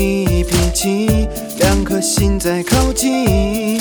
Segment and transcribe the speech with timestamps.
[0.00, 3.78] 你脾气，两颗心在靠近，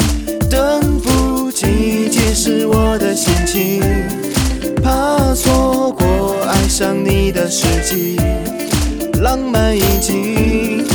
[0.50, 3.82] 等不及解释我的心情，
[4.84, 8.18] 怕错过爱上你的时机，
[9.22, 10.86] 浪漫已经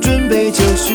[0.00, 0.94] 准备就绪，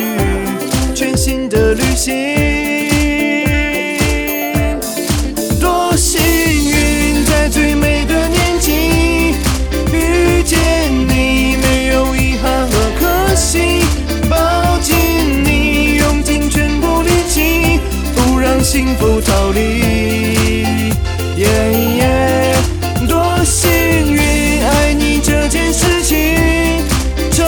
[19.44, 19.60] 福逃离。
[21.36, 21.48] 耶
[21.98, 22.56] 耶，
[23.08, 23.70] 多幸
[24.14, 24.20] 运，
[24.64, 26.18] 爱你这件事情，
[27.32, 27.46] 成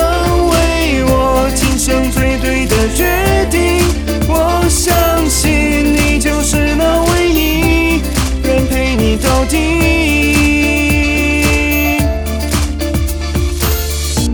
[0.50, 3.82] 为我今生最对的决定。
[4.28, 4.94] 我相
[5.26, 8.02] 信你就是那唯一，
[8.44, 9.56] 愿陪你到底。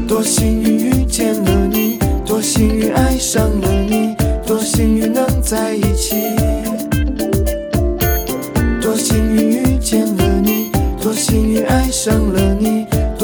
[0.09, 3.72] 多幸运遇见了你，多幸运爱上了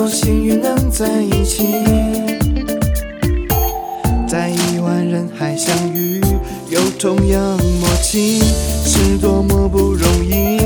[0.08, 1.66] 幸运能在一起。
[4.26, 6.20] 在亿万人海相遇，
[6.68, 7.40] 有同样
[7.80, 8.40] 默契，
[8.84, 10.58] 是多么不容易。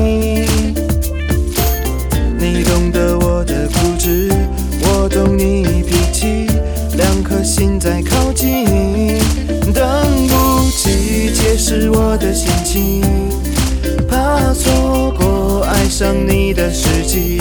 [2.37, 4.29] 你懂得我的固执，
[4.81, 6.47] 我懂你脾气，
[6.97, 8.65] 两颗心在靠近，
[9.73, 9.83] 等
[10.27, 13.01] 不及解释我的心情，
[14.09, 17.39] 怕错过爱上你的时机，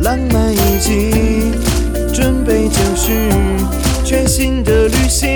[0.00, 0.47] 浪漫
[0.78, 1.10] 已经
[2.14, 3.10] 准备就绪，
[4.04, 5.28] 全新的旅行。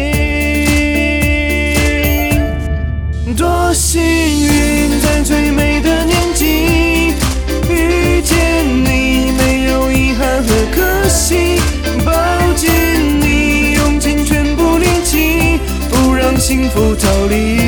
[3.37, 7.15] 多幸运，在最美的年纪
[7.69, 11.59] 遇见你，没有遗憾和可惜。
[12.05, 12.13] 抱
[12.55, 12.71] 紧
[13.21, 15.59] 你，用尽全部力气，
[15.91, 17.62] 不让幸福逃离。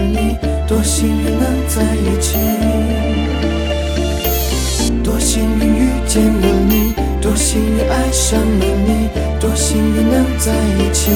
[0.00, 0.36] 你，
[0.66, 2.38] 多幸运能在一起，
[5.02, 9.08] 多幸运遇见了你，多幸运爱上了你，
[9.40, 11.10] 多幸运能在一起，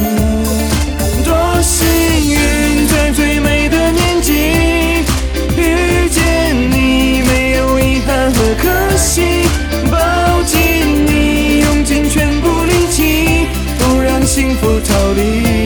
[1.25, 1.32] 多
[1.62, 1.87] 幸
[2.31, 4.32] 运在最美的年纪
[5.56, 9.22] 遇见你，没有遗憾和可惜，
[9.91, 10.60] 抱紧
[11.06, 13.47] 你，用尽全部力气，
[13.78, 15.61] 不让幸福逃离。